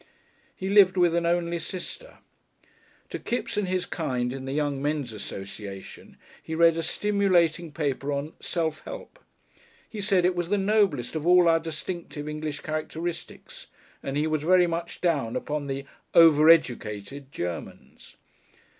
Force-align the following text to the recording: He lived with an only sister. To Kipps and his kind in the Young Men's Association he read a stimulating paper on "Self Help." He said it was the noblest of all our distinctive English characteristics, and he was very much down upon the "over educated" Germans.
He 0.55 0.67
lived 0.67 0.97
with 0.97 1.13
an 1.13 1.27
only 1.27 1.59
sister. 1.59 2.17
To 3.11 3.19
Kipps 3.19 3.55
and 3.55 3.67
his 3.67 3.85
kind 3.85 4.33
in 4.33 4.45
the 4.45 4.51
Young 4.51 4.81
Men's 4.81 5.13
Association 5.13 6.17
he 6.41 6.55
read 6.55 6.75
a 6.75 6.81
stimulating 6.81 7.71
paper 7.71 8.11
on 8.11 8.33
"Self 8.39 8.81
Help." 8.85 9.19
He 9.87 10.01
said 10.01 10.25
it 10.25 10.33
was 10.35 10.49
the 10.49 10.57
noblest 10.57 11.13
of 11.13 11.27
all 11.27 11.47
our 11.47 11.59
distinctive 11.59 12.27
English 12.27 12.61
characteristics, 12.61 13.67
and 14.01 14.17
he 14.17 14.25
was 14.25 14.41
very 14.41 14.65
much 14.65 15.01
down 15.01 15.35
upon 15.35 15.67
the 15.67 15.85
"over 16.15 16.49
educated" 16.49 17.31
Germans. 17.31 18.15